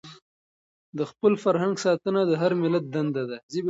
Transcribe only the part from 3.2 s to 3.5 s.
ده.